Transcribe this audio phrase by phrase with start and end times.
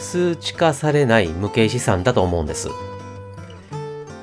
[0.00, 2.68] 数値化されない無形資産だと思うんです。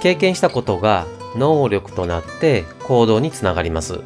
[0.00, 1.06] 経験したことが
[1.36, 4.00] 能力となって行動につながります。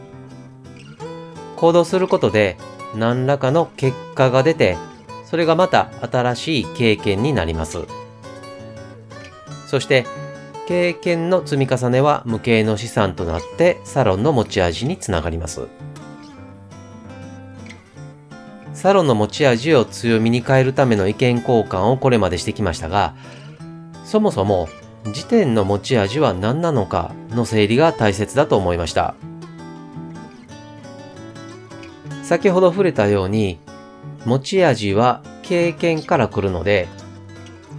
[1.56, 2.56] 行動することで
[2.94, 4.76] 何らかの結果が出て、
[5.24, 7.78] それがまた新しい経験になります。
[9.66, 10.06] そして、
[10.68, 15.66] 経験の積み重ねは無形の資産となってサロンの持ち味につながります。
[18.84, 23.14] サロンの持ち味を強みに変えるための意見交換をこれまでしてきましたが、
[24.04, 24.68] そもそも
[25.14, 29.14] 時点の持ち味は何なのかの整理が大切だと思いました。
[32.22, 33.58] 先ほど触れたように、
[34.26, 36.86] 持ち味は経験から来るので、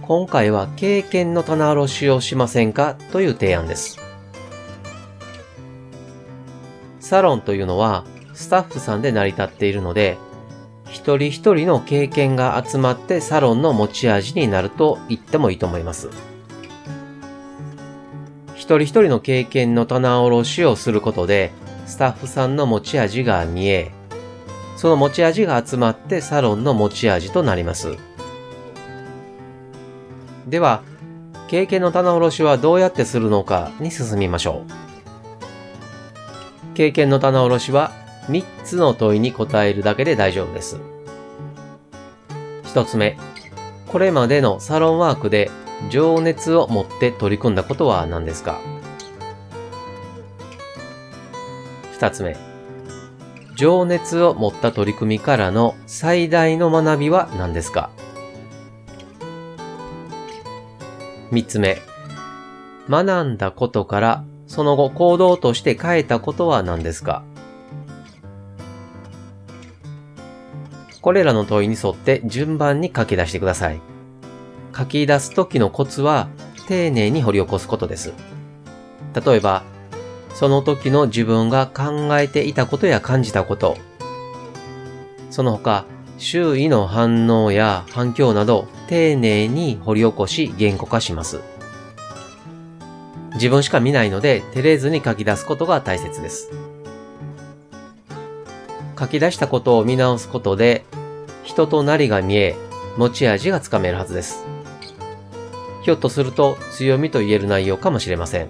[0.02, 4.00] 今回は経験の棚卸しをしませんかという提案です。
[6.98, 10.18] サロンというのはスタッフさんで成り立っているので、
[10.96, 16.08] 一人一人の経験が集まってサロンの持ち味になると言ってもいいと思います。
[18.54, 21.52] 一人一人の経験の棚卸しをすることで、
[21.84, 23.92] スタッフさんの持ち味が見え、
[24.78, 27.98] その持ち味が集まってサロンの持ち味となります。
[30.48, 30.82] では、
[31.46, 34.72] 経験の棚卸しはどうやってするのかに進みましょう。
[36.72, 37.92] 経験の棚卸しは
[38.28, 40.78] 3つの問いに答えるだけで大丈夫です。
[42.64, 43.16] 1つ目、
[43.88, 45.50] これまでのサロンワークで
[45.90, 48.60] 情熱を持って取り組んだことは何ですか
[51.98, 52.36] ?2 つ目、
[53.54, 57.90] 情熱を持った取り組みからの最大の学びは何ですか
[61.30, 61.78] ?3 つ目、
[62.90, 67.24] 学んだことからその後行動として変えたことは何ですか？
[71.06, 73.80] これらの問いに沿って順番に書き出してください。
[74.76, 76.28] 書き出す時のコツは
[76.66, 78.12] 丁寧に掘り起こすことです。
[79.24, 79.62] 例えば、
[80.34, 83.76] その時の自分が考えていたことや感じたこと、
[85.30, 85.84] その他、
[86.18, 91.38] 周囲の反応や反響など丁寧に掘り起こし言語化します。
[93.34, 96.50] 自分しか見ないので照れずに書き出すことが大切です。
[98.98, 100.84] 書き出したことを見直すことで
[101.42, 102.56] 人となりが見え、
[102.96, 104.44] 持ち味がつかめるはずです。
[105.82, 108.48] ひょっとすると強みと言える内容かもしれません。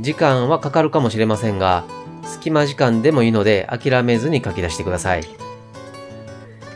[0.00, 1.84] 時間はかかるかもしれませんが、
[2.24, 5.24] 隙間時間でもいいので諦めずに書き出してください。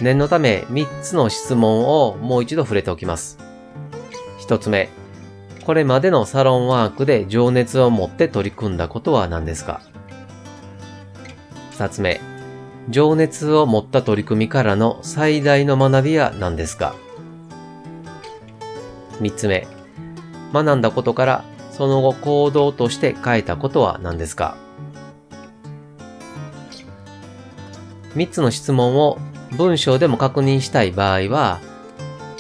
[0.00, 3.38] 念のため3つの質問をもう一度触れておきます。
[4.40, 4.88] 1つ目、
[5.64, 9.80] これまでのサロンワークで情熱を持って取り組んだことは何ですか？
[11.82, 12.20] ?2 つ目、
[12.90, 16.94] 情熱を持った取り組みからの最大の学びは何ですか？
[19.20, 19.66] 三つ目、
[20.52, 24.56] 学んだことからその後行動として変えたことは何ですか？
[28.14, 29.18] 三つの質問を
[29.56, 31.60] 文章でも確認したい場合は、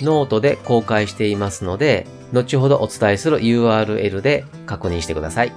[0.00, 5.52] ノートで公開していますので、後ほどお伝えする URL で確認してください。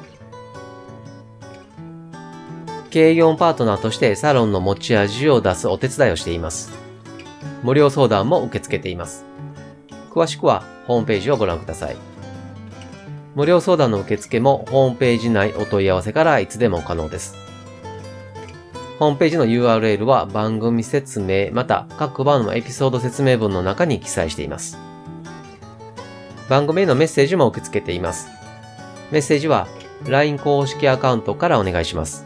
[2.96, 6.72] 経営業パートナーとしてサロンの持ち味を出すお手伝いをしています。
[7.62, 9.26] 無料相談も受け付けています。
[10.12, 11.98] 詳しくはホームページをご覧ください。
[13.36, 17.36] 無料相談の受付もホームページ内お問い合わせからいつでも可能です。
[18.98, 24.78] ホームページの URL は番組説明また各番のエピソード説明文の中に記載しています。
[26.48, 28.30] 番組へのメッセージも受け付けています。
[29.12, 29.68] メッセージは
[30.08, 32.25] LINE 公式アカウントからお願いします。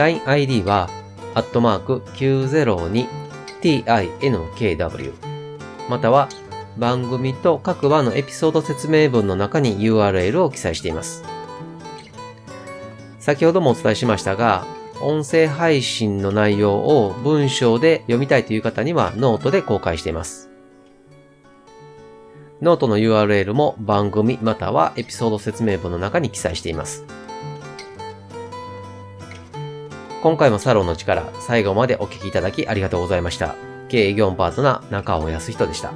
[0.00, 0.88] LINEID は、
[1.34, 5.12] アットマーク 902tinkw
[5.90, 6.30] または
[6.78, 11.22] 番組と各話のエピソード説明文の中に URL を記載しています。
[13.18, 14.64] 先ほどもお伝えしましたが、
[15.02, 20.48] 音声配信の内容を文章で読みたいという方にはノートで公開しています。
[22.62, 27.04] ノートの URL も番組またはエピソード説明文の中に記載しています。
[30.22, 33.54] 今回もサロンの力、最後までお聞きいただきありがとうございました。
[33.88, 35.94] 経営業務パートナー中尾康人でした。